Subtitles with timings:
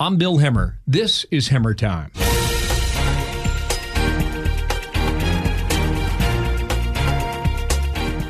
[0.00, 0.74] I'm Bill Hemmer.
[0.88, 2.10] This is Hemmer Time.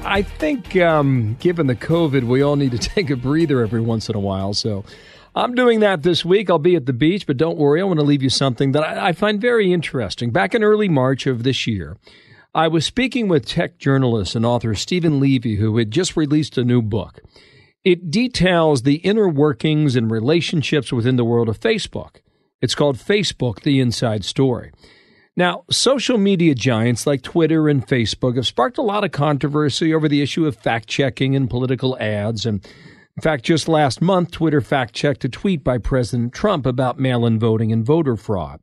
[0.06, 4.10] I think, um, given the COVID, we all need to take a breather every once
[4.10, 4.52] in a while.
[4.52, 4.84] So
[5.34, 6.50] I'm doing that this week.
[6.50, 7.80] I'll be at the beach, but don't worry.
[7.80, 10.32] I want to leave you something that I, I find very interesting.
[10.32, 11.96] Back in early March of this year,
[12.54, 16.62] I was speaking with tech journalist and author Steven Levy, who had just released a
[16.64, 17.20] new book.
[17.84, 22.16] It details the inner workings and relationships within the world of Facebook.
[22.62, 24.72] It's called Facebook The Inside Story.
[25.36, 30.08] Now, social media giants like Twitter and Facebook have sparked a lot of controversy over
[30.08, 32.46] the issue of fact checking and political ads.
[32.46, 32.66] And
[33.16, 37.26] in fact, just last month, Twitter fact checked a tweet by President Trump about mail
[37.26, 38.60] in voting and voter fraud.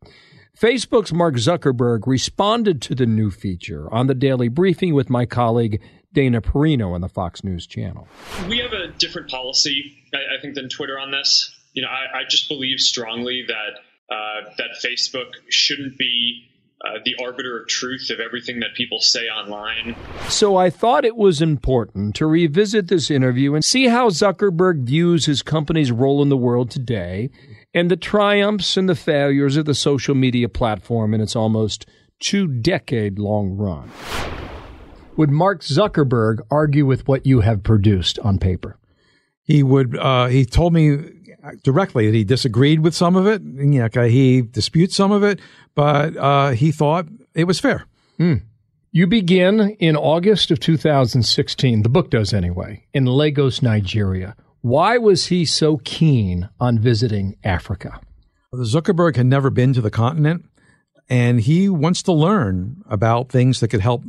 [0.58, 5.80] Facebook's Mark Zuckerberg responded to the new feature on the daily briefing with my colleague
[6.14, 8.08] Dana Perino on the Fox News channel.
[8.48, 11.56] We have a different policy, I, I think, than Twitter on this.
[11.74, 16.50] You know, I, I just believe strongly that uh, that Facebook shouldn't be
[16.84, 19.96] uh, the arbiter of truth of everything that people say online.
[20.30, 25.28] So I thought it was important to revisit this interview and see how Zuckerberg views
[25.28, 27.30] his company's role in the world today
[27.74, 31.86] and the triumphs and the failures of the social media platform in its almost
[32.20, 33.90] two decade long run.
[35.18, 38.78] Would Mark Zuckerberg argue with what you have produced on paper?
[39.44, 39.98] He would.
[39.98, 40.98] Uh, he told me
[41.64, 43.42] directly that he disagreed with some of it.
[43.42, 45.40] You know, he disputes some of it,
[45.76, 47.86] but uh, he thought it was fair.
[48.20, 48.44] Mm.
[48.92, 51.82] You begin in August of 2016.
[51.82, 54.36] The book does anyway, in Lagos, Nigeria.
[54.62, 58.00] Why was he so keen on visiting Africa?
[58.54, 60.46] Zuckerberg had never been to the continent,
[61.10, 64.04] and he wants to learn about things that could help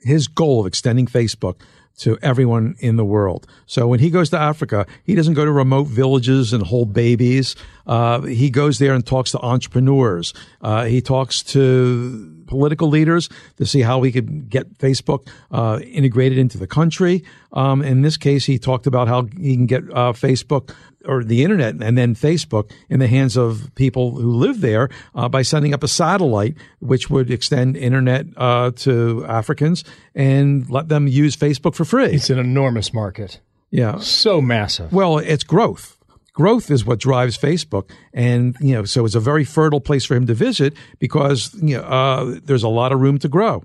[0.00, 1.60] his goal of extending Facebook
[1.98, 3.46] to everyone in the world.
[3.66, 7.56] So when he goes to Africa, he doesn't go to remote villages and hold babies.
[7.86, 10.32] Uh, he goes there and talks to entrepreneurs.
[10.62, 16.38] Uh, he talks to political leaders to see how he could get Facebook uh, integrated
[16.38, 17.22] into the country.
[17.52, 21.44] Um, in this case, he talked about how he can get uh, Facebook or the
[21.44, 25.72] internet and then Facebook in the hands of people who live there uh, by sending
[25.72, 31.74] up a satellite, which would extend internet uh, to Africans and let them use Facebook
[31.74, 32.12] for free.
[32.12, 33.40] It's an enormous market.
[33.70, 33.98] Yeah.
[33.98, 34.92] So massive.
[34.92, 35.97] Well, it's growth.
[36.38, 40.14] Growth is what drives Facebook, and you know, so it's a very fertile place for
[40.14, 43.64] him to visit because you know uh, there's a lot of room to grow.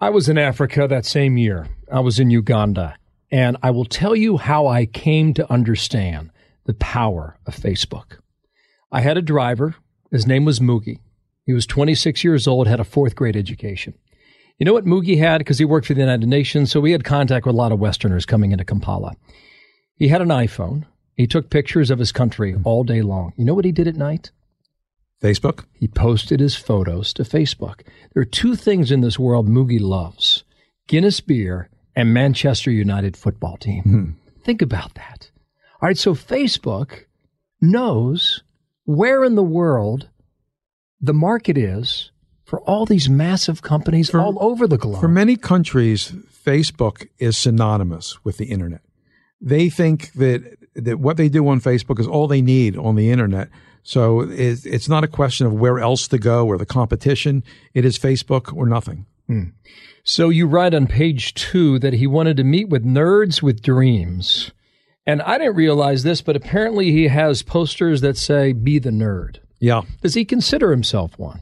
[0.00, 1.68] I was in Africa that same year.
[1.92, 2.96] I was in Uganda,
[3.30, 6.32] and I will tell you how I came to understand
[6.66, 8.18] the power of Facebook.
[8.90, 9.76] I had a driver.
[10.10, 10.98] His name was Mugi.
[11.46, 13.94] He was 26 years old, had a fourth grade education.
[14.58, 15.38] You know what Mugi had?
[15.38, 17.78] Because he worked for the United Nations, so we had contact with a lot of
[17.78, 19.14] Westerners coming into Kampala.
[19.94, 20.84] He had an iPhone.
[21.18, 23.32] He took pictures of his country all day long.
[23.36, 24.30] You know what he did at night?
[25.20, 25.64] Facebook.
[25.74, 27.80] He posted his photos to Facebook.
[28.14, 30.44] There are two things in this world Mugi loves
[30.86, 33.82] Guinness beer and Manchester United football team.
[33.82, 34.40] Mm-hmm.
[34.44, 35.32] Think about that.
[35.82, 37.06] All right, so Facebook
[37.60, 38.44] knows
[38.84, 40.08] where in the world
[41.00, 42.12] the market is
[42.44, 45.00] for all these massive companies for, all over the globe.
[45.00, 46.12] For many countries,
[46.44, 48.82] Facebook is synonymous with the internet.
[49.40, 53.10] They think that that what they do on Facebook is all they need on the
[53.10, 53.48] internet.
[53.82, 57.42] So it's, it's not a question of where else to go or the competition.
[57.74, 59.06] It is Facebook or nothing.
[59.26, 59.44] Hmm.
[60.04, 64.52] So you write on page two that he wanted to meet with nerds with dreams.
[65.06, 69.38] And I didn't realize this, but apparently he has posters that say, be the nerd.
[69.58, 69.82] Yeah.
[70.02, 71.40] Does he consider himself one?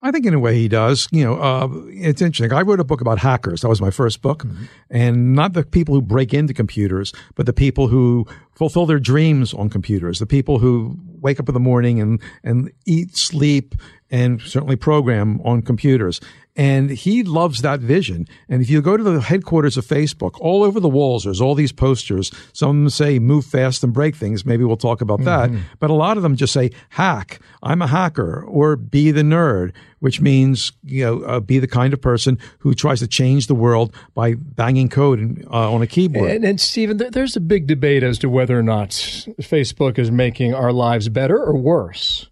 [0.00, 1.08] I think in a way he does.
[1.10, 2.56] You know, uh, it's interesting.
[2.56, 3.62] I wrote a book about hackers.
[3.62, 4.44] That was my first book.
[4.44, 4.64] Mm-hmm.
[4.90, 9.52] And not the people who break into computers, but the people who fulfill their dreams
[9.52, 13.74] on computers, the people who wake up in the morning and, and eat, sleep,
[14.10, 16.20] and certainly program on computers.
[16.56, 18.26] And he loves that vision.
[18.48, 21.54] And if you go to the headquarters of Facebook, all over the walls, there's all
[21.54, 22.32] these posters.
[22.52, 24.44] Some of them say move fast and break things.
[24.44, 25.54] Maybe we'll talk about mm-hmm.
[25.54, 25.62] that.
[25.78, 27.38] But a lot of them just say hack.
[27.62, 31.92] I'm a hacker or be the nerd, which means, you know, uh, be the kind
[31.92, 35.86] of person who tries to change the world by banging code in, uh, on a
[35.86, 36.28] keyboard.
[36.28, 40.54] And, and Steven, there's a big debate as to whether or not Facebook is making
[40.54, 42.27] our lives better or worse.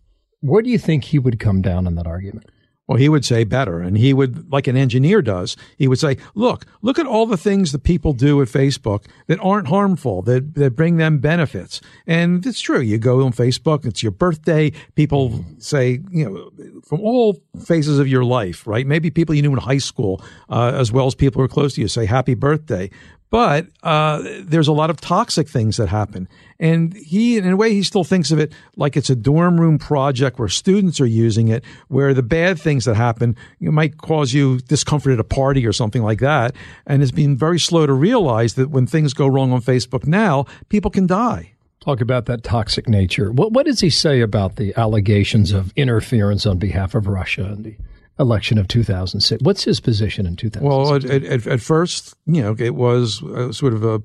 [0.46, 2.50] Where do you think he would come down in that argument?
[2.87, 3.81] Well, he would say better.
[3.81, 7.37] And he would, like an engineer does, he would say, look, look at all the
[7.37, 11.81] things that people do at Facebook that aren't harmful, that, that bring them benefits.
[12.06, 12.81] And it's true.
[12.81, 14.70] You go on Facebook, it's your birthday.
[14.94, 18.87] People say, you know, from all phases of your life, right?
[18.87, 21.75] Maybe people you knew in high school, uh, as well as people who are close
[21.75, 22.88] to you say happy birthday.
[23.31, 26.28] But uh, there's a lot of toxic things that happen.
[26.58, 29.78] And he, in a way, he still thinks of it like it's a dorm room
[29.78, 34.58] project where students are using it, where the bad things that happen might cause you
[34.61, 36.55] discomfort at a party or something like that.
[36.87, 40.46] And has been very slow to realize that when things go wrong on Facebook now,
[40.69, 41.52] people can die.
[41.81, 43.31] Talk about that toxic nature.
[43.31, 47.64] What, what does he say about the allegations of interference on behalf of Russia and
[47.64, 47.76] the
[48.19, 49.43] election of 2006.
[49.43, 50.63] What's his position in 2006?
[50.65, 54.03] Well, at, at, at first, you know, it was uh, sort of a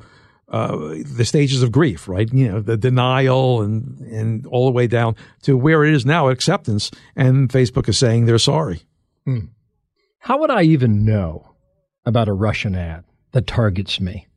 [0.52, 2.31] uh, the stages of grief, right?
[2.34, 6.28] You know, the denial and and all the way down to where it is now,
[6.28, 6.92] acceptance.
[7.16, 8.84] And Facebook is saying they're sorry.
[9.25, 9.46] Hmm.
[10.19, 11.56] How would I even know
[12.06, 14.28] about a Russian ad that targets me?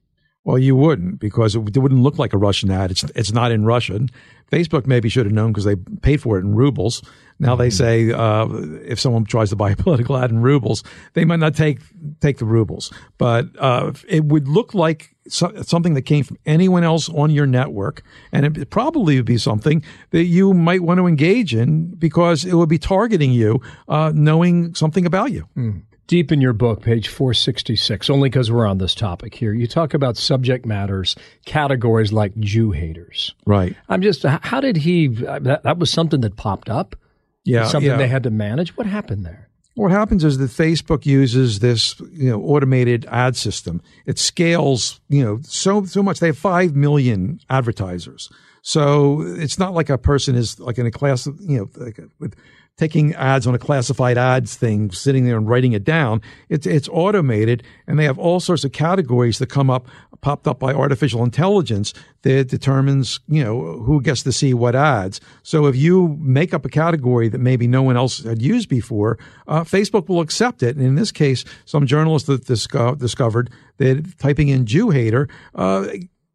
[0.44, 2.90] Well, you wouldn't because it wouldn't look like a Russian ad.
[2.90, 4.10] It's it's not in Russian.
[4.52, 7.02] Facebook maybe should have known because they paid for it in rubles.
[7.38, 7.76] Now they mm-hmm.
[7.76, 8.46] say uh,
[8.86, 11.80] if someone tries to buy a political ad in rubles, they might not take
[12.20, 16.84] take the rubles, but uh, it would look like so, something that came from anyone
[16.84, 21.06] else on your network, and it probably would be something that you might want to
[21.06, 25.48] engage in because it would be targeting you, uh, knowing something about you.
[25.56, 29.66] Mm deep in your book, page 466, only because we're on this topic here, you
[29.66, 33.34] talk about subject matters, categories like Jew haters.
[33.46, 33.76] Right.
[33.88, 36.96] I'm just, how did he, uh, that, that was something that popped up?
[37.44, 37.66] Yeah.
[37.66, 37.96] Something yeah.
[37.96, 38.76] they had to manage?
[38.76, 39.48] What happened there?
[39.74, 43.82] What happens is that Facebook uses this, you know, automated ad system.
[44.06, 46.20] It scales, you know, so, so much.
[46.20, 48.30] They have 5 million advertisers.
[48.62, 52.34] So it's not like a person is like in a class, you know, like with
[52.76, 56.20] taking ads on a classified ads thing, sitting there and writing it down.
[56.48, 59.86] It's it's automated, and they have all sorts of categories that come up,
[60.20, 65.20] popped up by artificial intelligence that determines you know who gets to see what ads.
[65.42, 69.18] So if you make up a category that maybe no one else had used before,
[69.46, 70.76] uh, Facebook will accept it.
[70.76, 75.28] And in this case, some journalists that disco- discovered that typing in Jew hater.
[75.54, 75.88] Uh,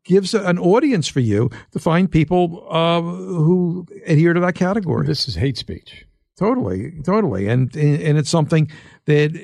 [0.05, 5.05] gives an audience for you to find people uh, who adhere to that category.
[5.05, 6.07] This is hate speech.
[6.39, 8.71] Totally, totally, and and it's something
[9.05, 9.37] that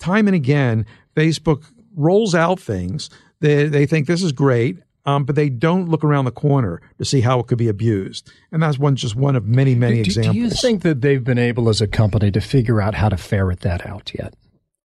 [0.00, 0.84] time and again
[1.14, 1.62] Facebook
[1.94, 6.24] rolls out things that they think this is great, um, but they don't look around
[6.24, 8.32] the corner to see how it could be abused.
[8.50, 10.34] And that's one just one of many, many do, examples.
[10.34, 13.16] Do you think that they've been able as a company to figure out how to
[13.16, 14.34] ferret that out yet?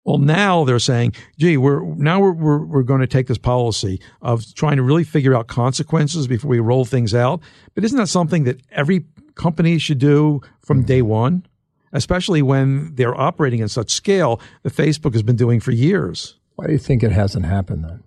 [0.05, 3.99] Well, now they're saying, gee, we're now we're, we're, we're going to take this policy
[4.21, 7.41] of trying to really figure out consequences before we roll things out.
[7.75, 11.47] But isn't that something that every company should do from day one?
[11.97, 16.37] especially when they're operating in such scale that Facebook has been doing for years.
[16.57, 18.03] Why do you think it hasn't happened then?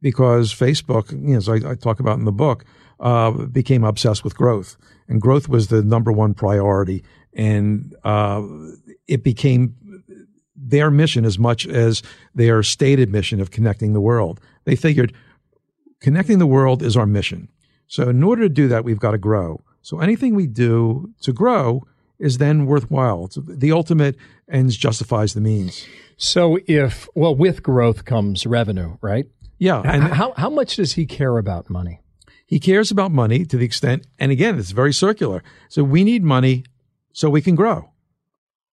[0.00, 2.64] Because Facebook, you know, as I, I talk about in the book,
[3.00, 4.76] uh, became obsessed with growth,
[5.08, 8.42] and growth was the number one priority, and uh,
[9.06, 9.74] it became
[10.56, 12.02] their mission as much as
[12.34, 14.40] their stated mission of connecting the world.
[14.64, 15.12] They figured
[16.00, 17.48] connecting the world is our mission.
[17.86, 19.62] So in order to do that, we've got to grow.
[19.82, 21.86] So anything we do to grow
[22.18, 23.26] is then worthwhile.
[23.26, 24.16] It's the ultimate
[24.50, 25.86] ends justifies the means.
[26.16, 29.26] So if well, with growth comes revenue, right?
[29.58, 29.82] Yeah.
[29.84, 32.00] And how how much does he care about money?
[32.46, 35.42] He cares about money to the extent, and again, it's very circular.
[35.68, 36.64] So we need money
[37.12, 37.90] so we can grow.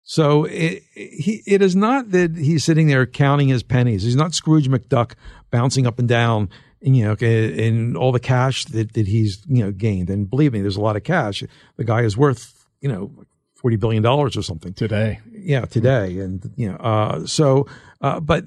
[0.01, 4.01] So it, he, it is not that he's sitting there counting his pennies.
[4.01, 5.13] He's not Scrooge McDuck
[5.51, 6.49] bouncing up and down,
[6.81, 10.09] you know, and all the cash that, that he's, you know, gained.
[10.09, 11.43] And believe me, there's a lot of cash.
[11.77, 13.11] The guy is worth, you know,
[13.55, 15.19] forty billion dollars or something today.
[15.31, 17.67] Yeah, today, and you know, uh, so
[18.01, 18.45] uh, but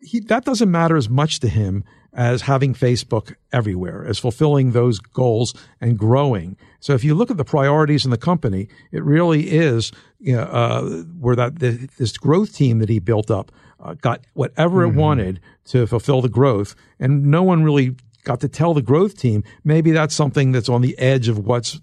[0.00, 5.00] he, that doesn't matter as much to him as having Facebook everywhere, as fulfilling those
[5.00, 6.56] goals and growing.
[6.78, 9.90] So if you look at the priorities in the company, it really is
[10.20, 10.82] you know, uh,
[11.18, 13.50] where that the, this growth team that he built up
[13.84, 14.98] uh, got whatever mm-hmm.
[14.98, 19.18] it wanted to fulfill the growth, and no one really got to tell the growth
[19.18, 21.80] team maybe that's something that's on the edge of what's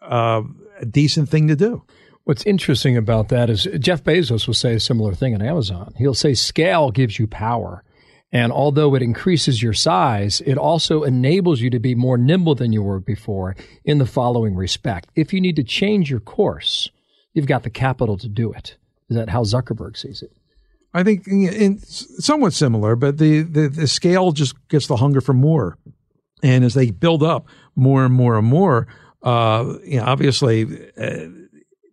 [0.00, 0.42] uh,
[0.80, 1.82] a decent thing to do.
[2.24, 5.92] What's interesting about that is Jeff Bezos will say a similar thing in Amazon.
[5.98, 7.84] He'll say scale gives you power.
[8.32, 12.72] And although it increases your size, it also enables you to be more nimble than
[12.72, 15.10] you were before in the following respect.
[15.14, 16.90] If you need to change your course,
[17.34, 18.76] you've got the capital to do it.
[19.10, 20.32] Is that how Zuckerberg sees it?
[20.94, 25.32] I think in, somewhat similar, but the, the, the scale just gets the hunger for
[25.34, 25.76] more.
[26.42, 28.86] And as they build up more and more and more,
[29.22, 31.26] uh, you know, obviously, uh,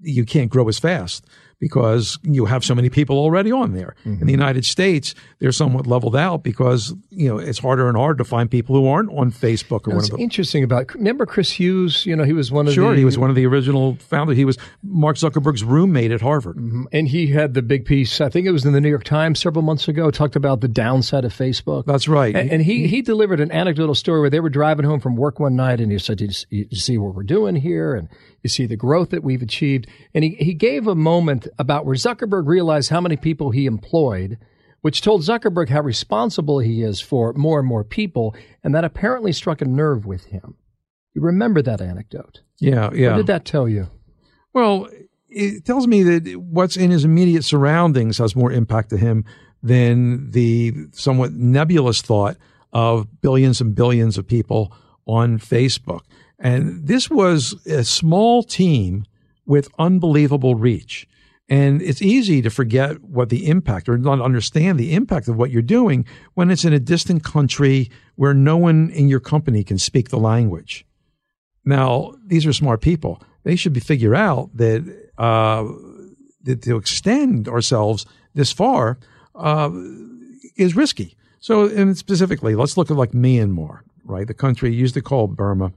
[0.02, 1.26] you can't grow as fast
[1.62, 3.96] because you have so many people already on there.
[4.00, 4.10] Mm-hmm.
[4.10, 4.30] In the mm-hmm.
[4.30, 8.50] United States, they're somewhat leveled out because you know it's harder and harder to find
[8.50, 10.94] people who aren't on Facebook or That's one of the interesting about.
[10.96, 12.06] Remember Chris Hughes?
[12.06, 12.92] You know, he was one of sure.
[12.92, 14.36] The, he was one of the original founders.
[14.36, 16.86] He was Mark Zuckerberg's roommate at Harvard, mm-hmm.
[16.92, 18.20] and he had the big piece.
[18.20, 20.10] I think it was in the New York Times several months ago.
[20.10, 21.86] Talked about the downside of Facebook.
[21.86, 22.36] That's right.
[22.36, 25.40] And, and he he delivered an anecdotal story where they were driving home from work
[25.40, 28.10] one night, and he said, "You see what we're doing here?" and
[28.44, 29.88] you see the growth that we've achieved.
[30.14, 34.38] And he, he gave a moment about where Zuckerberg realized how many people he employed,
[34.82, 38.36] which told Zuckerberg how responsible he is for more and more people.
[38.64, 40.56] And that apparently struck a nerve with him.
[41.14, 42.42] You remember that anecdote?
[42.60, 43.12] Yeah, yeah.
[43.12, 43.90] What did that tell you?
[44.54, 44.90] Well,
[45.30, 49.26] it tells me that what's in his immediate surroundings has more impact to him
[49.64, 52.38] than the somewhat nebulous thought
[52.74, 54.74] of billions and billions of people
[55.06, 56.02] on Facebook.
[56.42, 59.06] And this was a small team
[59.46, 61.08] with unbelievable reach.
[61.48, 65.52] And it's easy to forget what the impact or not understand the impact of what
[65.52, 69.78] you're doing when it's in a distant country where no one in your company can
[69.78, 70.86] speak the language.
[71.64, 73.22] Now, these are smart people.
[73.44, 75.68] They should be figure out that, uh,
[76.44, 78.98] that to extend ourselves this far
[79.36, 79.70] uh,
[80.56, 81.18] is risky.
[81.40, 84.26] So, and specifically, let's look at like Myanmar, right?
[84.26, 85.74] The country used to call Burma.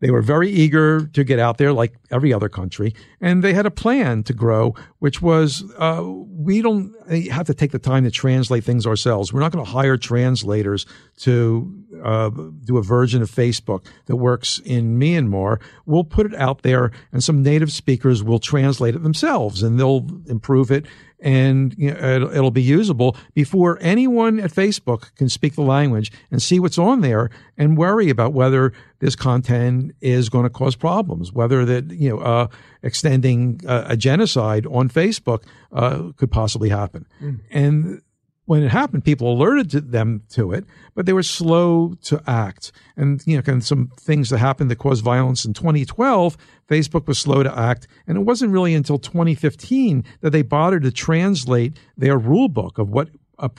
[0.00, 3.64] They were very eager to get out there, like every other country, and they had
[3.64, 6.92] a plan to grow, which was uh, we don't
[7.30, 9.32] have to take the time to translate things ourselves.
[9.32, 10.84] We're not going to hire translators
[11.20, 12.28] to uh,
[12.64, 15.62] do a version of Facebook that works in Myanmar.
[15.86, 20.06] We'll put it out there, and some native speakers will translate it themselves, and they'll
[20.26, 20.84] improve it
[21.26, 26.12] and you know, it'll, it'll, be usable before anyone at Facebook can speak the language
[26.30, 30.76] and see what's on there and worry about whether this content is going to cause
[30.76, 32.46] problems, whether that you know uh,
[32.84, 35.42] extending uh, a genocide on Facebook
[35.72, 37.04] uh, could possibly happen.
[37.20, 37.40] Mm.
[37.50, 38.02] And
[38.46, 42.72] when it happened, people alerted them to it, but they were slow to act.
[42.96, 46.36] And, you know, some things that happened that caused violence in 2012,
[46.68, 47.86] Facebook was slow to act.
[48.06, 52.90] And it wasn't really until 2015 that they bothered to translate their rule book of
[52.90, 53.10] what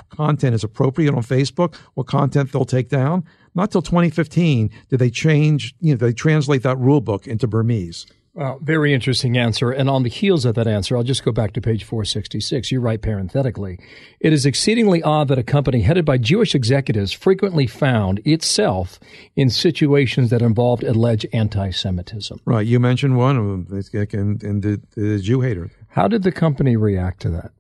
[0.10, 3.26] content is appropriate on Facebook, what content they'll take down.
[3.56, 8.08] Not till 2015 did they change, you know, they translate that rule book into Burmese.
[8.38, 9.72] Well, very interesting answer.
[9.72, 12.72] And on the heels of that answer, I'll just go back to page 466.
[12.72, 13.80] You write parenthetically,
[14.20, 19.00] it is exceedingly odd that a company headed by Jewish executives frequently found itself
[19.36, 22.40] in situations that involved alleged anti-Semitism.
[22.46, 22.68] Right.
[22.68, 25.72] You mentioned one of them, and, and the, the Jew hater.
[25.88, 27.52] How did the company react to that?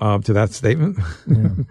[0.00, 1.00] Uh, to that statement?
[1.26, 1.48] Yeah.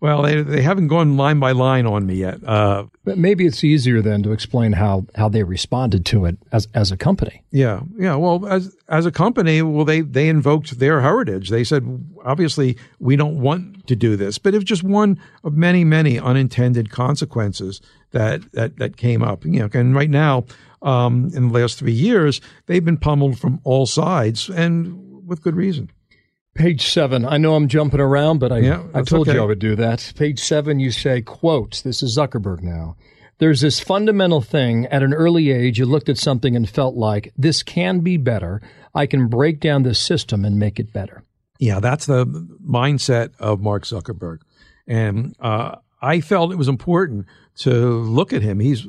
[0.00, 2.44] Well, they, they haven't gone line by line on me yet.
[2.44, 6.68] Uh, but maybe it's easier then to explain how, how they responded to it as,
[6.74, 7.42] as a company.
[7.50, 8.14] Yeah, yeah.
[8.16, 11.48] Well, as as a company, well, they they invoked their heritage.
[11.48, 11.82] They said,
[12.24, 16.18] obviously, we don't want to do this, but it was just one of many, many
[16.18, 19.46] unintended consequences that that that came up.
[19.46, 20.44] You know, and right now,
[20.82, 25.56] um, in the last three years, they've been pummeled from all sides, and with good
[25.56, 25.90] reason.
[26.56, 27.24] Page seven.
[27.24, 29.36] I know I'm jumping around, but I, yeah, I told okay.
[29.36, 30.12] you I would do that.
[30.16, 32.96] Page seven, you say, quote, this is Zuckerberg now.
[33.38, 37.32] There's this fundamental thing at an early age, you looked at something and felt like
[37.36, 38.62] this can be better.
[38.94, 41.22] I can break down this system and make it better.
[41.58, 44.38] Yeah, that's the mindset of Mark Zuckerberg.
[44.86, 48.60] And uh, I felt it was important to look at him.
[48.60, 48.86] He's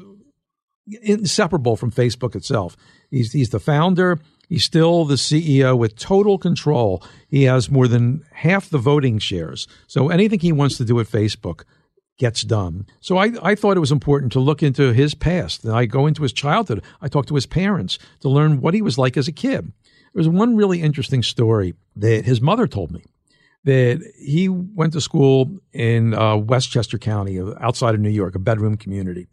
[1.01, 2.77] inseparable from Facebook itself.
[3.11, 4.19] He's, he's the founder.
[4.47, 7.03] He's still the CEO with total control.
[7.27, 9.67] He has more than half the voting shares.
[9.87, 11.63] So anything he wants to do at Facebook
[12.17, 12.85] gets done.
[12.99, 15.65] So I, I thought it was important to look into his past.
[15.65, 16.83] I go into his childhood.
[17.01, 19.71] I talk to his parents to learn what he was like as a kid.
[20.13, 23.03] There was one really interesting story that his mother told me
[23.65, 28.77] that he went to school in uh, Westchester County, outside of New York, a bedroom
[28.77, 29.27] community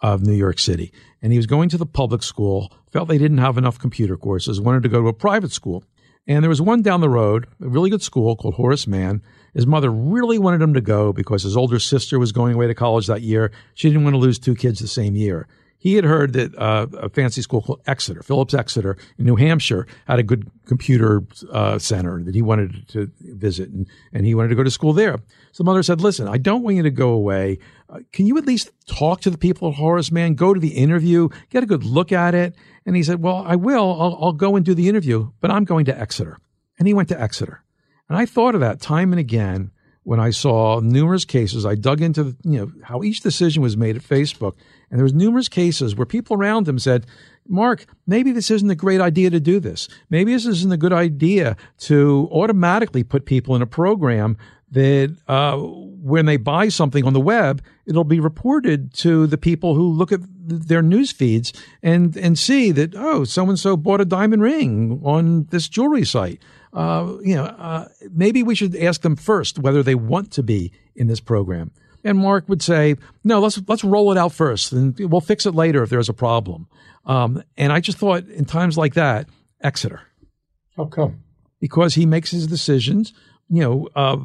[0.00, 0.92] of New York City.
[1.22, 4.60] And he was going to the public school, felt they didn't have enough computer courses,
[4.60, 5.84] wanted to go to a private school.
[6.28, 9.22] And there was one down the road, a really good school called Horace Mann.
[9.54, 12.74] His mother really wanted him to go because his older sister was going away to
[12.74, 13.52] college that year.
[13.74, 15.46] She didn't want to lose two kids the same year.
[15.86, 19.86] He had heard that uh, a fancy school called Exeter, Phillips Exeter in New Hampshire,
[20.08, 24.48] had a good computer uh, center that he wanted to visit, and, and he wanted
[24.48, 25.16] to go to school there.
[25.52, 27.60] So the mother said, "Listen, I don't want you to go away.
[27.88, 30.34] Uh, can you at least talk to the people at Horace Mann?
[30.34, 33.54] Go to the interview, get a good look at it." And he said, "Well, I
[33.54, 33.92] will.
[34.02, 36.40] I'll, I'll go and do the interview, but I'm going to Exeter."
[36.80, 37.62] And he went to Exeter,
[38.08, 39.70] and I thought of that time and again
[40.02, 41.64] when I saw numerous cases.
[41.64, 44.54] I dug into you know how each decision was made at Facebook,
[44.90, 47.06] and there was numerous cases where people around him said,
[47.48, 49.88] Mark, maybe this isn't a great idea to do this.
[50.10, 54.36] Maybe this isn't a good idea to automatically put people in a program
[54.72, 59.74] that uh, when they buy something on the web, it'll be reported to the people
[59.74, 61.52] who look at their news feeds
[61.82, 66.04] and and see that oh, so and so bought a diamond ring on this jewelry
[66.04, 66.42] site.
[66.72, 70.72] Uh, you know, uh, maybe we should ask them first whether they want to be
[70.94, 71.70] in this program.
[72.06, 72.94] And Mark would say,
[73.24, 76.14] no, let's let's roll it out first, and we'll fix it later if there's a
[76.14, 76.68] problem.
[77.04, 79.28] Um, and I just thought, in times like that,
[79.60, 80.02] Exeter.
[80.76, 81.24] How come?
[81.60, 83.12] Because he makes his decisions,
[83.48, 84.18] you know, uh,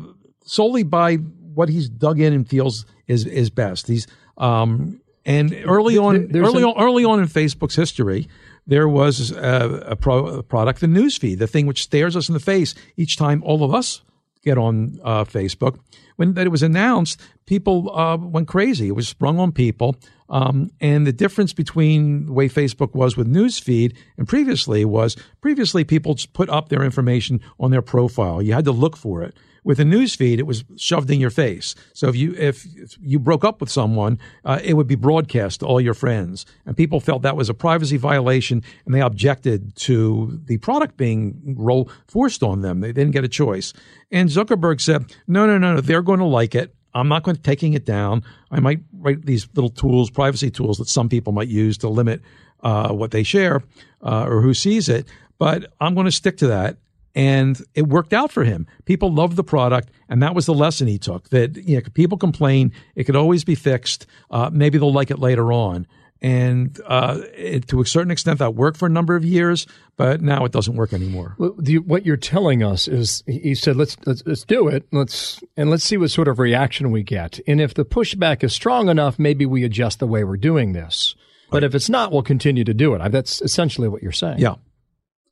[0.45, 3.87] solely by what he's dug in and feels is is best.
[3.87, 4.05] He's
[4.37, 8.27] um, and early on, There's early on, early on in Facebook's history,
[8.67, 12.33] there was a, a, pro, a, product, the newsfeed, the thing which stares us in
[12.33, 14.01] the face each time all of us
[14.43, 15.79] get on uh, Facebook.
[16.15, 18.87] When that it was announced, people uh, went crazy.
[18.87, 19.95] It was sprung on people.
[20.31, 25.83] Um, and the difference between the way Facebook was with newsfeed and previously was previously
[25.83, 28.41] people put up their information on their profile.
[28.41, 29.35] You had to look for it.
[29.63, 31.75] With a newsfeed, it was shoved in your face.
[31.93, 32.65] So if you if
[32.99, 36.75] you broke up with someone, uh, it would be broadcast to all your friends, and
[36.75, 41.91] people felt that was a privacy violation, and they objected to the product being roll,
[42.07, 42.79] forced on them.
[42.79, 43.71] They didn't get a choice.
[44.11, 45.81] And Zuckerberg said, "No, no, no, no.
[45.81, 46.73] They're going to like it.
[46.93, 48.23] I'm not going to taking it down.
[48.49, 52.21] I might write these little tools, privacy tools that some people might use to limit
[52.61, 53.63] uh, what they share
[54.01, 55.07] uh, or who sees it,
[55.37, 56.77] but I'm going to stick to that."
[57.15, 58.67] and it worked out for him.
[58.85, 61.29] People loved the product, and that was the lesson he took.
[61.29, 64.05] That you know, people complain, it could always be fixed.
[64.29, 65.87] Uh, maybe they'll like it later on,
[66.21, 69.65] and uh, it, to a certain extent, that worked for a number of years,
[69.97, 71.35] but now it doesn't work anymore.
[71.37, 75.41] Well, the, what you're telling us is, he said, let's, let's let's do it, let's
[75.57, 78.89] and let's see what sort of reaction we get, and if the pushback is strong
[78.89, 81.15] enough, maybe we adjust the way we're doing this.
[81.49, 83.11] But if it's not, we'll continue to do it.
[83.11, 84.39] That's essentially what you're saying.
[84.39, 84.55] Yeah.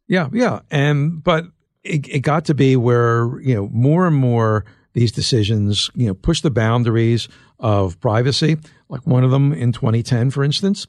[0.10, 0.60] Yeah, yeah.
[0.69, 1.46] And but
[1.84, 4.65] it, it got to be where you know more and more
[5.00, 8.58] these decisions you know push the boundaries of privacy.
[8.90, 10.88] Like one of them in 2010, for instance,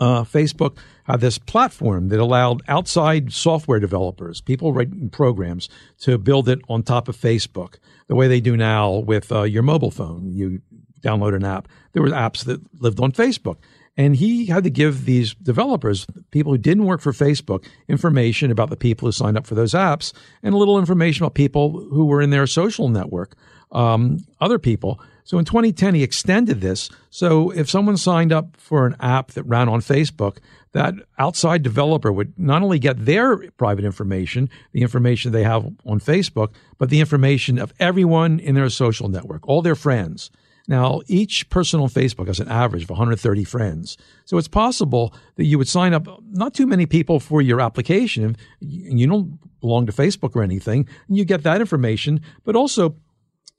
[0.00, 5.68] uh, Facebook had this platform that allowed outside software developers, people writing programs,
[6.00, 7.76] to build it on top of Facebook,
[8.08, 10.32] the way they do now with uh, your mobile phone.
[10.32, 10.60] You
[11.00, 11.68] download an app.
[11.92, 13.58] There were apps that lived on Facebook.
[13.96, 18.70] And he had to give these developers, people who didn't work for Facebook, information about
[18.70, 22.06] the people who signed up for those apps and a little information about people who
[22.06, 23.36] were in their social network,
[23.70, 25.00] um, other people.
[25.22, 26.90] So in 2010, he extended this.
[27.10, 30.38] So if someone signed up for an app that ran on Facebook,
[30.72, 36.00] that outside developer would not only get their private information, the information they have on
[36.00, 40.30] Facebook, but the information of everyone in their social network, all their friends.
[40.66, 43.98] Now, each person on Facebook has an average of 130 friends.
[44.24, 48.36] So it's possible that you would sign up not too many people for your application,
[48.60, 52.96] you don't belong to Facebook or anything, and you get that information, but also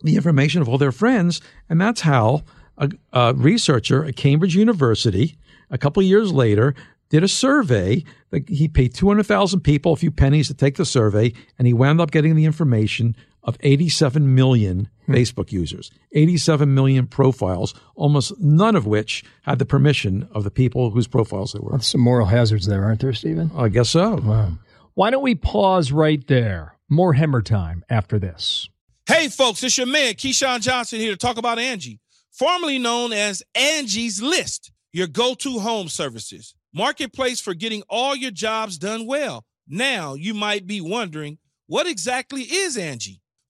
[0.01, 1.41] the information of all their friends.
[1.69, 2.43] And that's how
[2.77, 5.37] a, a researcher at Cambridge University,
[5.69, 6.73] a couple years later,
[7.09, 8.03] did a survey.
[8.47, 12.11] He paid 200,000 people a few pennies to take the survey, and he wound up
[12.11, 13.15] getting the information
[13.45, 15.13] of 87 million hmm.
[15.13, 20.89] Facebook users, 87 million profiles, almost none of which had the permission of the people
[20.89, 21.71] whose profiles they were.
[21.71, 23.51] That's some moral hazards there, aren't there, Steven?
[23.55, 24.15] I guess so.
[24.15, 24.53] Wow.
[24.95, 26.75] Why don't we pause right there?
[26.89, 28.67] More Hemmer time after this.
[29.07, 31.99] Hey, folks, it's your man, Keyshawn Johnson, here to talk about Angie,
[32.31, 36.55] formerly known as Angie's List, your go to home services.
[36.73, 39.45] Marketplace for getting all your jobs done well.
[39.67, 43.21] Now, you might be wondering, what exactly is Angie?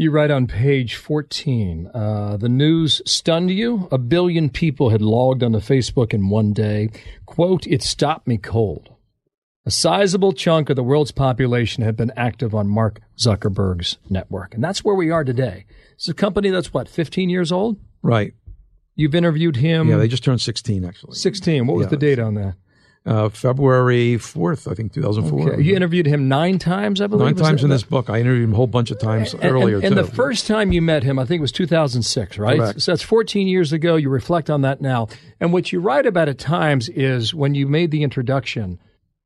[0.00, 3.88] You write on page 14 uh, the news stunned you.
[3.90, 6.90] A billion people had logged onto Facebook in one day.
[7.26, 8.90] Quote, it stopped me cold.
[9.66, 14.54] A sizable chunk of the world's population had been active on Mark Zuckerberg's network.
[14.54, 15.66] And that's where we are today.
[15.94, 17.76] It's a company that's what, 15 years old?
[18.00, 18.34] Right.
[18.94, 19.88] You've interviewed him.
[19.88, 21.16] Yeah, they just turned 16, actually.
[21.16, 21.66] 16.
[21.66, 21.90] What was Yeah.
[21.90, 22.54] the date on that?
[23.08, 25.52] Uh, February 4th, I think, 2004.
[25.54, 25.62] Okay.
[25.62, 27.24] You interviewed him nine times, I believe.
[27.24, 28.10] Nine times that- in this book.
[28.10, 30.72] I interviewed him a whole bunch of times And- earlier, and, and the first time
[30.72, 32.58] you met him, I think it was 2006, right?
[32.58, 32.82] Correct.
[32.82, 33.96] So that's 14 years ago.
[33.96, 35.08] You reflect on that now.
[35.40, 38.78] And what you write about at times is when you made the introduction,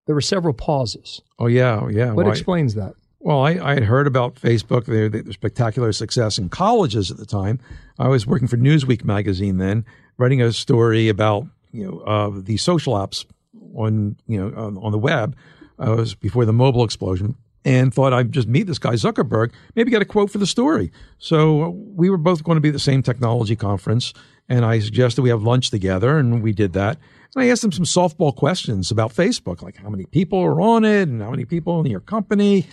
[0.07, 1.21] there were several pauses.
[1.39, 1.89] oh, yeah.
[1.89, 2.13] Yeah.
[2.13, 2.95] What Why- explains that?
[3.25, 7.27] Well, I, I had heard about Facebook, their, their spectacular success in colleges at the
[7.27, 7.61] time.
[7.99, 9.85] I was working for Newsweek magazine then,
[10.19, 13.25] writing a story about you know uh, the social apps
[13.75, 15.37] on you know on, the web.
[15.79, 19.91] Uh, was before the mobile explosion, and thought I'd just meet this guy Zuckerberg, maybe
[19.91, 20.93] get a quote for the story.
[21.19, 24.13] So uh, we were both going to be at the same technology conference,
[24.49, 26.99] and I suggested we have lunch together, and we did that.
[27.35, 30.85] And I asked him some softball questions about Facebook, like how many people are on
[30.85, 32.67] it, and how many people in your company.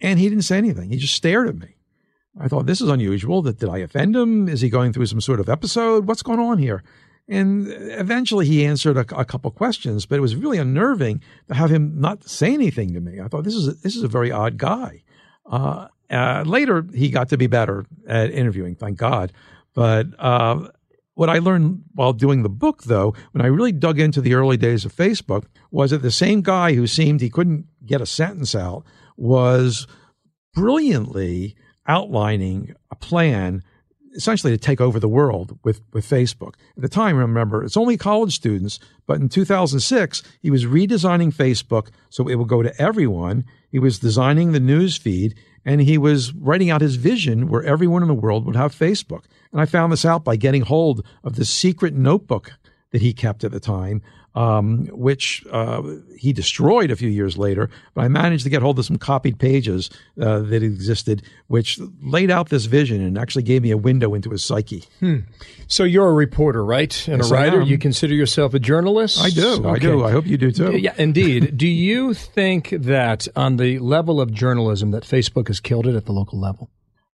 [0.00, 0.90] And he didn't say anything.
[0.90, 1.76] He just stared at me.
[2.40, 3.42] I thought, this is unusual.
[3.42, 4.48] That did I offend him?
[4.48, 6.06] Is he going through some sort of episode?
[6.06, 6.84] What's going on here?
[7.28, 11.70] And eventually he answered a, a couple questions, but it was really unnerving to have
[11.70, 13.20] him not say anything to me.
[13.20, 15.02] I thought, this is a, this is a very odd guy.
[15.44, 19.32] Uh, uh, later, he got to be better at interviewing, thank God.
[19.74, 20.68] But uh,
[21.14, 24.56] what I learned while doing the book, though, when I really dug into the early
[24.56, 28.54] days of Facebook, was that the same guy who seemed he couldn't get a sentence
[28.54, 28.84] out
[29.16, 29.86] was
[30.54, 33.62] brilliantly outlining a plan
[34.18, 36.54] essentially to take over the world with, with Facebook.
[36.76, 41.88] At the time, remember, it's only college students, but in 2006, he was redesigning Facebook
[42.10, 43.44] so it would go to everyone.
[43.70, 48.02] He was designing the news feed and he was writing out his vision where everyone
[48.02, 49.24] in the world would have Facebook.
[49.52, 52.52] And I found this out by getting hold of the secret notebook
[52.90, 54.02] that he kept at the time,
[54.34, 55.82] um, which uh,
[56.16, 57.70] he destroyed a few years later.
[57.94, 62.30] But I managed to get hold of some copied pages uh, that existed, which laid
[62.30, 64.84] out this vision and actually gave me a window into his psyche.
[65.66, 67.08] So you're a reporter, right?
[67.08, 67.62] And Yes, a writer.
[67.62, 69.20] You consider yourself a journalist?
[69.20, 69.68] I do.
[69.68, 70.04] I do.
[70.04, 70.76] I hope you do too.
[70.76, 71.56] Yeah, indeed.
[71.56, 76.06] do you think that on the level of journalism that Facebook has killed it at
[76.06, 76.70] the local level?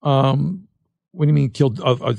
[0.02, 0.68] Um,
[1.12, 1.80] what do you mean killed?
[1.80, 2.14] Uh, uh,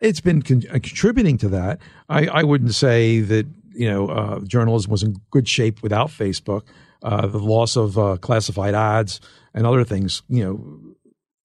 [0.00, 1.80] it's been con- uh, contributing to that.
[2.08, 6.62] I, I wouldn't say that you know uh, journalism was in good shape without Facebook.
[7.02, 9.20] Uh, the loss of uh, classified ads
[9.54, 10.94] and other things, you know,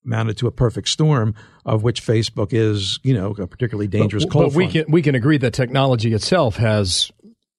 [0.04, 1.34] mounted to a perfect storm
[1.66, 4.72] of which Facebook is, you know, a particularly dangerous but, but we front.
[4.72, 7.10] can we can agree that technology itself has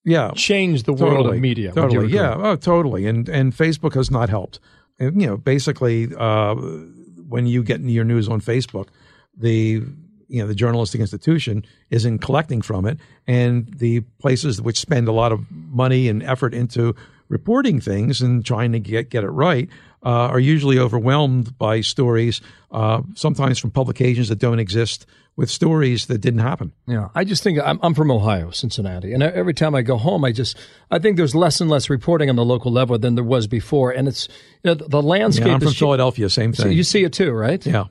[0.04, 1.72] yeah, changed the world of media.
[1.72, 3.06] Totally, yeah, oh, totally.
[3.06, 4.60] And and Facebook has not helped.
[4.98, 8.88] And, you know, basically, uh, when you get your news on Facebook,
[9.36, 9.82] the
[10.30, 15.12] you know the journalistic institution isn't collecting from it, and the places which spend a
[15.12, 16.94] lot of money and effort into
[17.28, 19.68] reporting things and trying to get get it right
[20.04, 22.40] uh, are usually overwhelmed by stories,
[22.70, 25.04] uh, sometimes from publications that don't exist,
[25.36, 26.72] with stories that didn't happen.
[26.86, 30.24] Yeah, I just think I'm, I'm from Ohio, Cincinnati, and every time I go home,
[30.24, 30.56] I just
[30.90, 33.90] I think there's less and less reporting on the local level than there was before,
[33.90, 34.28] and it's
[34.64, 35.46] you know, the landscape.
[35.48, 36.72] Yeah, I'm from Philadelphia, same So thing.
[36.72, 37.64] you see it too, right?
[37.66, 37.84] yeah.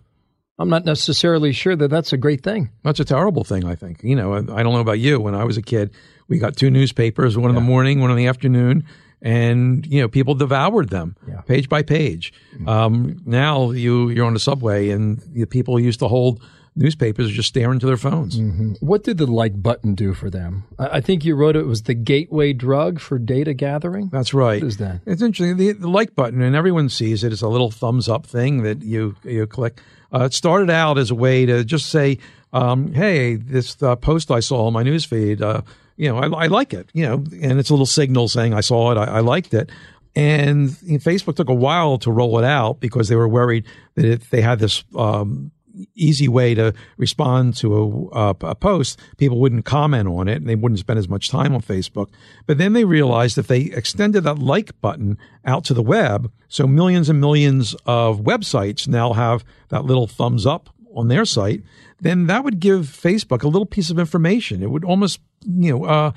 [0.60, 2.70] I'm not necessarily sure that that's a great thing.
[2.84, 4.04] That's a terrible thing, I think.
[4.04, 5.20] You know, I, I don't know about you.
[5.20, 5.92] When I was a kid,
[6.28, 8.84] we got two newspapers, one in the morning, one in the afternoon,
[9.22, 11.42] and you know, people devoured them Yeah.
[11.42, 12.34] page by page.
[12.68, 16.42] Um, now you you're on the subway, and the people used to hold
[16.76, 18.40] newspapers just staring to their phones.
[18.82, 20.64] What did the like button do for them?
[20.78, 24.10] I, I think you wrote it was the gateway drug for data gathering.
[24.12, 24.62] That's right.
[24.62, 25.02] What is that?
[25.06, 25.58] It's interesting.
[25.58, 27.34] The, the like button, and everyone sees it.
[27.34, 29.80] It's a little thumbs up thing that you you click.
[30.14, 32.18] Uh, it started out as a way to just say,
[32.54, 35.62] um, "Hey, this uh, post I saw on my newsfeed, uh,
[35.98, 38.62] you know, I, I like it." You know, and it's a little signal saying, "I
[38.62, 39.70] saw it, I, I liked it."
[40.16, 43.66] And you know, Facebook took a while to roll it out because they were worried
[43.96, 45.52] that if they had this um,
[45.96, 50.56] easy way to respond to a, a post, people wouldn't comment on it and they
[50.56, 52.10] wouldn't spend as much time on Facebook.
[52.46, 56.68] But then they realized if they extended that like button out to the web, so
[56.68, 61.64] millions and millions of websites now have that little thumbs up on their site,
[62.02, 64.64] then that would give Facebook a little piece of information.
[64.64, 66.12] It would almost, you know, uh,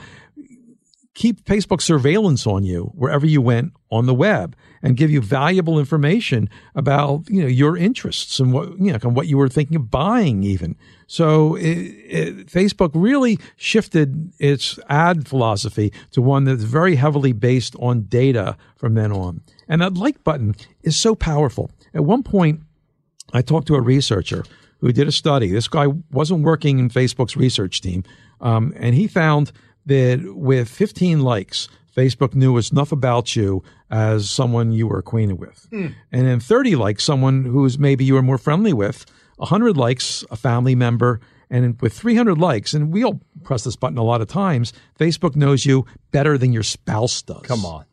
[1.15, 5.79] keep Facebook surveillance on you wherever you went on the web and give you valuable
[5.79, 9.77] information about you know your interests and what you know and what you were thinking
[9.77, 10.77] of buying even.
[11.07, 17.77] So it, it, Facebook really shifted its ad philosophy to one that's very heavily based
[17.79, 19.43] on data from then on.
[19.69, 21.71] And that like button is so powerful.
[21.93, 22.61] At one point,
[23.35, 24.45] I talked to a researcher
[24.81, 25.51] who did a study.
[25.51, 28.05] This guy wasn't working in Facebook's research team,
[28.41, 29.53] um, and he found
[29.87, 35.39] that with 15 likes, Facebook knew as enough about you as someone you were acquainted
[35.39, 35.69] with.
[35.71, 35.95] Mm.
[36.11, 39.05] And then 30 likes, someone who's maybe you were more friendly with,
[39.37, 43.99] 100 likes, a family member, and with 300 likes, and we all press this button
[43.99, 47.43] a lot of times, Facebook knows you better than your spouse does.
[47.43, 47.85] Come on.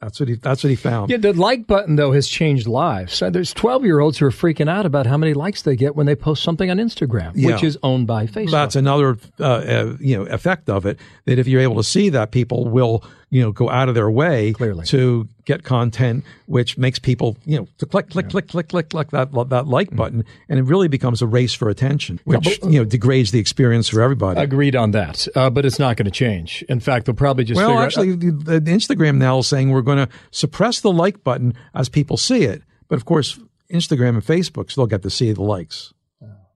[0.00, 0.36] That's what he.
[0.36, 1.10] That's what he found.
[1.10, 3.12] Yeah, the like button though has changed lives.
[3.12, 5.94] So there's 12 year olds who are freaking out about how many likes they get
[5.94, 7.48] when they post something on Instagram, yeah.
[7.52, 8.50] which is owned by Facebook.
[8.50, 10.98] That's another uh, uh, you know effect of it.
[11.26, 14.10] That if you're able to see that, people will you know, go out of their
[14.10, 14.84] way Clearly.
[14.86, 18.30] to get content, which makes people, you know, to click, click, yeah.
[18.30, 19.96] click, click, click, click that that like mm-hmm.
[19.96, 23.88] button, and it really becomes a race for attention, which you know degrades the experience
[23.88, 24.40] for everybody.
[24.40, 26.64] Agreed on that, uh, but it's not going to change.
[26.68, 29.82] In fact, they'll probably just well, actually, out, the, the Instagram now is saying we're
[29.82, 33.38] going to suppress the like button as people see it, but of course,
[33.72, 35.94] Instagram and Facebook still get to see the likes.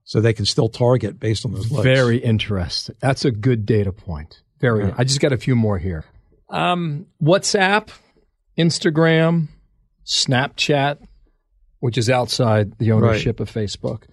[0.07, 1.83] So they can still target based on those likes.
[1.83, 2.95] Very interesting.
[3.01, 4.43] That's a good data point.
[4.61, 4.85] Very.
[4.85, 4.95] Yeah.
[4.99, 6.05] I just got a few more here.
[6.55, 7.91] Um, WhatsApp,
[8.57, 9.49] Instagram,
[10.07, 10.99] Snapchat,
[11.81, 13.49] which is outside the ownership right.
[13.49, 14.05] of Facebook.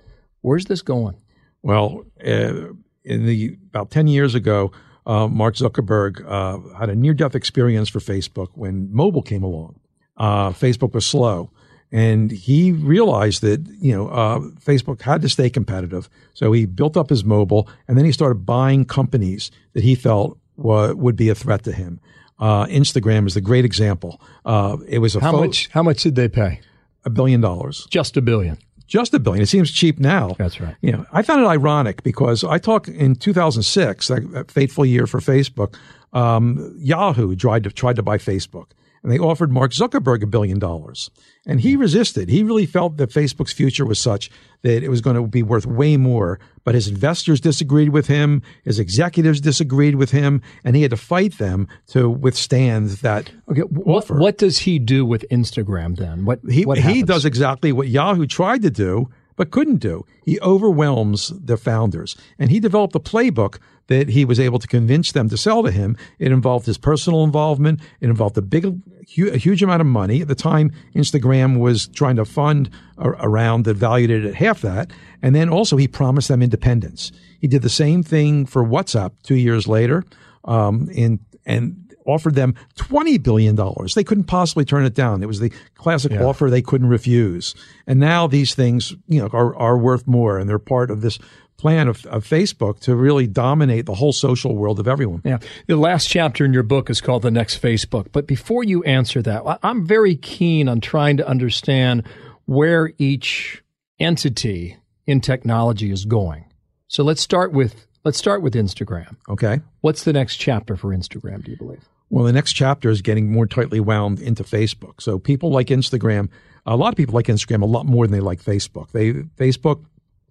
[0.42, 1.22] Where's this going?
[1.62, 2.74] Well, uh,
[3.04, 4.72] in the about ten years ago,
[5.06, 9.80] uh, Mark Zuckerberg uh, had a near-death experience for Facebook when mobile came along.
[10.18, 11.52] Uh, Facebook was slow,
[11.92, 16.10] and he realized that you know uh, Facebook had to stay competitive.
[16.34, 20.40] So he built up his mobile, and then he started buying companies that he felt
[20.58, 22.00] would be a threat to him.
[22.42, 24.20] Uh, Instagram is the great example.
[24.44, 25.68] Uh, it was a how much?
[25.70, 26.60] How much did they pay?
[27.06, 27.88] A billion dollars.
[27.90, 28.58] Just a billion.
[28.88, 29.42] Just a billion.
[29.42, 30.36] It seems cheap now.
[30.38, 30.76] That's right.
[30.82, 35.08] You know, I found it ironic because I talk in 2006, that, that fateful year
[35.08, 35.76] for Facebook.
[36.12, 38.72] Um, Yahoo tried to tried to buy Facebook,
[39.04, 41.10] and they offered Mark Zuckerberg a billion dollars.
[41.46, 42.30] And he resisted.
[42.30, 44.30] He really felt that Facebook's future was such
[44.62, 46.40] that it was going to be worth way more.
[46.64, 50.98] But his investors disagreed with him, his executives disagreed with him, and he had to
[50.98, 54.18] fight them to withstand that okay, what, offer.
[54.18, 56.26] What does he do with Instagram then?
[56.26, 60.06] What he what he does exactly what Yahoo tried to do, but couldn't do.
[60.24, 65.12] He overwhelms the founders, and he developed a playbook that he was able to convince
[65.12, 65.98] them to sell to him.
[66.20, 67.82] It involved his personal involvement.
[68.00, 70.22] It involved a big, a huge amount of money.
[70.22, 74.36] At the time, Instagram was trying to fund a, a round that valued it at
[74.36, 74.92] half that.
[75.22, 77.12] And then also he promised them independence.
[77.40, 80.04] He did the same thing for WhatsApp two years later.
[80.44, 83.56] Um, in, and offered them $20 billion.
[83.96, 85.24] They couldn't possibly turn it down.
[85.24, 86.24] It was the classic yeah.
[86.24, 87.56] offer they couldn't refuse.
[87.88, 91.20] And now these things, you know, are, are worth more and they're part of this
[91.62, 95.22] plan of, of, Facebook to really dominate the whole social world of everyone.
[95.24, 95.38] Yeah.
[95.68, 98.08] The last chapter in your book is called The Next Facebook.
[98.12, 102.04] But before you answer that, I'm very keen on trying to understand
[102.46, 103.64] where each
[104.00, 106.46] entity in technology is going.
[106.88, 109.16] So let's start with let's start with Instagram.
[109.30, 109.62] Okay.
[109.82, 111.88] What's the next chapter for Instagram, do you believe?
[112.10, 115.00] Well, the next chapter is getting more tightly wound into Facebook.
[115.00, 116.30] So people like Instagram,
[116.66, 118.92] a lot of people like Instagram a lot more than they like Facebook.
[118.92, 119.86] They Facebook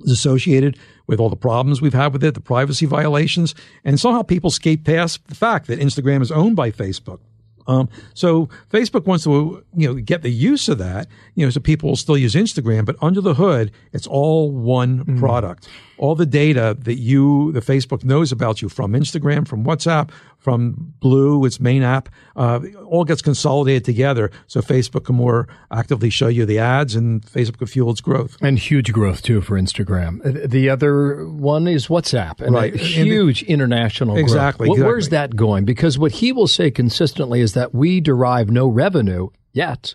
[0.06, 4.50] associated with all the problems we've had with it, the privacy violations, and somehow people
[4.50, 7.18] skate past the fact that Instagram is owned by Facebook.
[7.66, 11.60] Um, so Facebook wants to, you know, get the use of that, you know, so
[11.60, 15.18] people will still use Instagram, but under the hood, it's all one mm.
[15.18, 15.68] product.
[15.98, 20.94] All the data that you, the Facebook knows about you from Instagram, from WhatsApp, from
[21.00, 26.28] Blue, its main app, uh, all gets consolidated together so Facebook can more actively show
[26.28, 28.36] you the ads and Facebook can fuel its growth.
[28.40, 30.24] And huge growth too for Instagram.
[30.24, 32.40] Uh, the other one is WhatsApp.
[32.40, 32.74] And right.
[32.74, 34.78] huge the, international exactly, growth.
[34.78, 34.90] Exactly.
[34.92, 35.64] Where's that going?
[35.64, 39.94] Because what he will say consistently is that we derive no revenue yet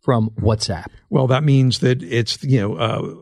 [0.00, 0.86] from WhatsApp.
[1.10, 3.14] Well, that means that it's, you know, uh,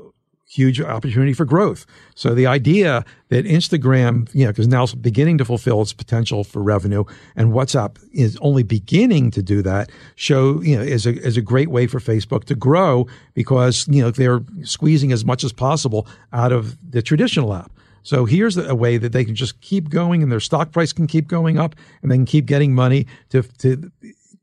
[0.48, 1.84] huge opportunity for growth.
[2.14, 6.62] So the idea that Instagram, you know, because now beginning to fulfill its potential for
[6.62, 7.04] revenue,
[7.36, 11.42] and WhatsApp is only beginning to do that, show you know is a is a
[11.42, 16.06] great way for Facebook to grow because you know they're squeezing as much as possible
[16.32, 17.70] out of the traditional app.
[18.02, 21.06] So here's a way that they can just keep going, and their stock price can
[21.06, 23.92] keep going up, and they can keep getting money to to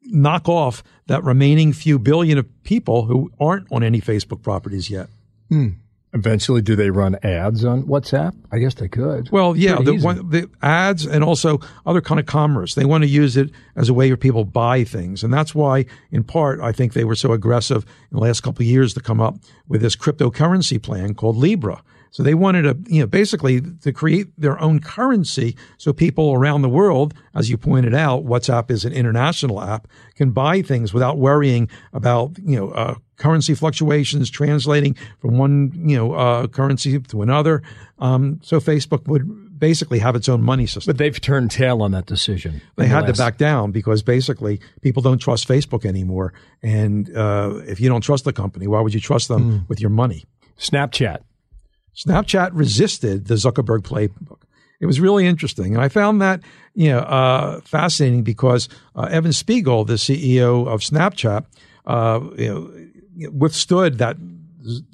[0.04, 5.08] knock off that remaining few billion of people who aren't on any Facebook properties yet.
[5.50, 5.70] Hmm.
[6.15, 8.34] Eventually, do they run ads on WhatsApp?
[8.49, 9.30] I guess they could.
[9.32, 12.73] Well, yeah, the, one, the ads and also other kind of commerce.
[12.73, 15.86] They want to use it as a way for people buy things, and that's why,
[16.12, 19.01] in part, I think they were so aggressive in the last couple of years to
[19.01, 19.36] come up
[19.67, 21.84] with this cryptocurrency plan called Libra.
[22.15, 26.62] So they wanted to, you know, basically to create their own currency so people around
[26.62, 31.17] the world, as you pointed out, WhatsApp is an international app, can buy things without
[31.17, 37.21] worrying about, you know, uh, currency fluctuations, translating from one, you know, uh, currency to
[37.21, 37.62] another.
[37.99, 40.93] Um, so Facebook would basically have its own money system.
[40.93, 42.62] but they've turned tail on that decision.
[42.78, 46.34] They the had to back down because basically people don't trust Facebook anymore.
[46.63, 49.89] And uh, if you don't trust the company, why would you trust them with your
[49.89, 50.23] money?
[50.58, 51.19] Snapchat.
[51.95, 54.41] Snapchat resisted the Zuckerberg playbook.
[54.79, 56.41] It was really interesting, and I found that
[56.73, 61.45] you know uh, fascinating because uh, Evan Spiegel, the CEO of Snapchat,
[61.86, 62.47] uh, you
[63.17, 64.17] know, withstood that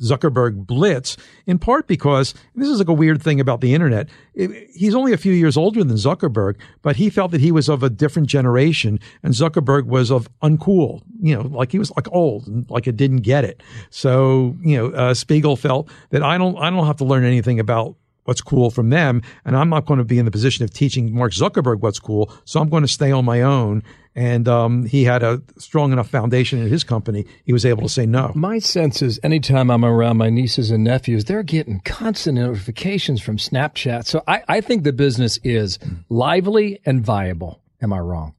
[0.02, 4.10] Zuckerberg blitz in part because this is like a weird thing about the internet.
[4.34, 7.70] It- he's only a few years older than Zuckerberg, but he felt that he was
[7.70, 11.02] of a different generation, and Zuckerberg was of uncool.
[11.22, 13.62] You know, like he was like old, and like it didn't get it.
[13.90, 17.60] So you know, uh, Spiegel felt that I don't, I don't have to learn anything
[17.60, 17.96] about
[18.32, 19.22] what's cool from them.
[19.44, 22.32] And I'm not going to be in the position of teaching Mark Zuckerberg what's cool.
[22.46, 23.84] So I'm going to stay on my own.
[24.16, 27.26] And um, he had a strong enough foundation in his company.
[27.44, 28.32] He was able to say no.
[28.34, 33.36] My sense is anytime I'm around my nieces and nephews, they're getting constant notifications from
[33.36, 34.06] Snapchat.
[34.06, 37.62] So I, I think the business is lively and viable.
[37.82, 38.34] Am I wrong?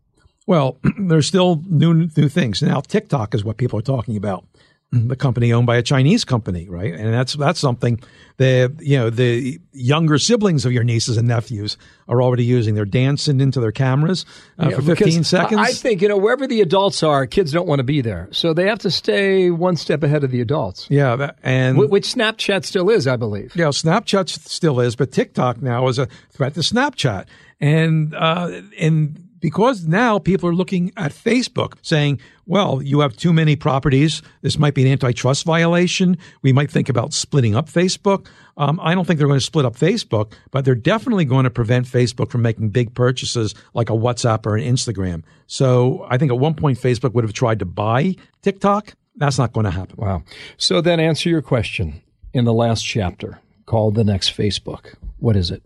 [0.47, 2.81] Well, there's still new new things now.
[2.81, 4.47] TikTok is what people are talking about.
[4.95, 6.93] The company owned by a Chinese company, right?
[6.93, 7.99] And that's that's something
[8.37, 11.79] that you know the younger siblings of your nieces and nephews
[12.09, 12.75] are already using.
[12.75, 14.27] They're dancing into their cameras
[14.59, 15.61] uh, Yeah, for 15 seconds.
[15.63, 18.29] I think, you know, wherever the adults are, kids don't want to be there.
[18.33, 21.91] So they have to stay one step ahead of the adults, yeah, that, and wh-
[21.91, 23.57] which Snapchat still is, I believe.
[23.57, 27.29] Yeah, Snapchat still is, but TikTok now is a threat to Snapchat,
[27.61, 33.35] and uh, and because now people are looking at Facebook saying, "Well, you have too
[33.35, 34.23] many properties.
[34.41, 36.17] This might be an antitrust violation.
[36.41, 38.27] We might think about splitting up Facebook."
[38.57, 41.51] Um, I don't think they're going to split up Facebook, but they're definitely going to
[41.51, 45.25] prevent Facebook from making big purchases like a WhatsApp or an Instagram.
[45.47, 48.95] So I think at one point Facebook would have tried to buy TikTok.
[49.17, 49.97] That's not going to happen.
[49.99, 50.23] Wow.
[50.57, 52.01] So then answer your question
[52.33, 54.95] in the last chapter called The Next Facebook.
[55.19, 55.63] What is it?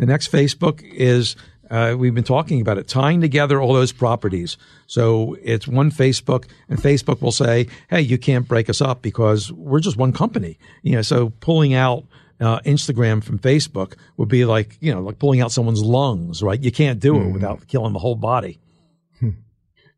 [0.00, 1.36] The next Facebook is
[1.70, 4.56] uh, we've been talking about it, tying together all those properties.
[4.86, 9.52] So it's one Facebook, and Facebook will say, "Hey, you can't break us up because
[9.52, 12.04] we're just one company." You know, so pulling out
[12.40, 16.60] uh, Instagram from Facebook would be like you know, like pulling out someone's lungs, right?
[16.60, 18.58] You can't do it without killing the whole body.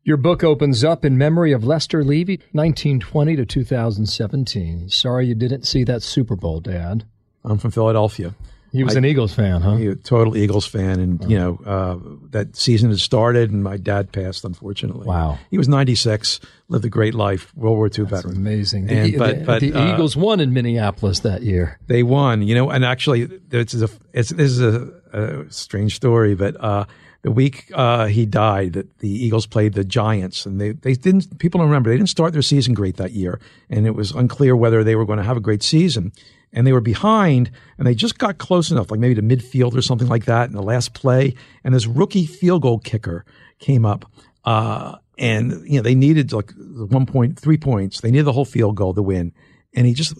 [0.05, 4.89] Your book opens up in memory of Lester Levy, 1920 to 2017.
[4.89, 7.05] Sorry you didn't see that Super Bowl, Dad.
[7.45, 8.35] I'm from Philadelphia.
[8.73, 9.75] He was an Eagles fan, huh?
[9.75, 11.97] He total Eagles fan, and you know uh,
[12.31, 15.05] that season had started, and my dad passed, unfortunately.
[15.07, 15.37] Wow.
[15.51, 18.35] he was 96, lived a great life, World War II veteran.
[18.35, 18.89] Amazing.
[18.89, 21.79] And- the but- the- but, the uh, Eagles won in Minneapolis that year.
[21.85, 25.95] They won, you know, and actually, this is a it's, this is a, a strange
[25.95, 26.85] story, but uh,
[27.21, 31.37] the week uh, he died, that the Eagles played the Giants, and they they didn't.
[31.37, 34.55] People don't remember they didn't start their season great that year, and it was unclear
[34.55, 36.11] whether they were going to have a great season.
[36.55, 39.81] And they were behind, and they just got close enough, like maybe to midfield or
[39.81, 41.33] something like that, in the last play.
[41.63, 43.25] And this rookie field goal kicker
[43.59, 44.05] came up,
[44.45, 48.01] uh, and you know they needed like one point, three points.
[48.01, 49.33] They needed the whole field goal to win,
[49.73, 50.15] and he just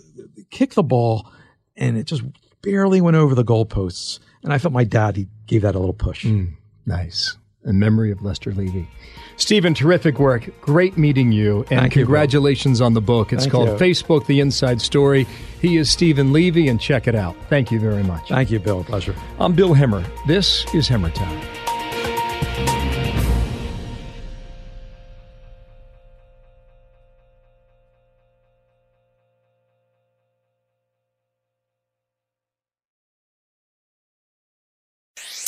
[0.49, 1.29] kicked the ball,
[1.75, 2.23] and it just
[2.63, 4.19] barely went over the goalposts.
[4.43, 6.25] And I felt my dad he gave that a little push.
[6.85, 7.37] Nice.
[7.65, 8.89] In memory of Lester Levy.
[9.37, 10.49] Steven, terrific work.
[10.61, 11.59] Great meeting you.
[11.69, 13.31] And Thank you, congratulations on the book.
[13.31, 13.75] It's Thank called you.
[13.75, 15.25] Facebook The Inside Story.
[15.61, 17.35] He is Steven Levy, and check it out.
[17.49, 18.27] Thank you very much.
[18.27, 18.83] Thank you, Bill.
[18.83, 19.15] Pleasure.
[19.39, 20.05] I'm Bill Hemmer.
[20.27, 21.62] This is Hemmer Time.